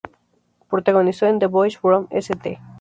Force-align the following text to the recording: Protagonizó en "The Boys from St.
Protagonizó 0.67 1.27
en 1.27 1.37
"The 1.37 1.45
Boys 1.45 1.77
from 1.77 2.07
St. 2.09 2.57